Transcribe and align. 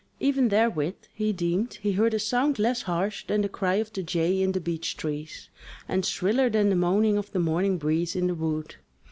Even 0.19 0.49
therewith 0.49 0.95
he 1.13 1.31
deemed 1.31 1.75
he 1.75 1.91
heard 1.91 2.15
a 2.15 2.17
sound 2.17 2.57
less 2.57 2.81
harsh 2.81 3.23
than 3.27 3.41
the 3.43 3.47
cry 3.47 3.75
of 3.75 3.93
the 3.93 4.01
jay 4.01 4.41
in 4.41 4.51
the 4.51 4.59
beech 4.59 4.97
trees, 4.97 5.47
and 5.87 6.03
shriller 6.03 6.49
than 6.49 6.69
the 6.71 6.75
moaning 6.75 7.19
of 7.19 7.31
the 7.33 7.39
morning 7.39 7.77
breeze 7.77 8.15
in 8.15 8.25
the 8.25 8.33
wood. 8.33 8.77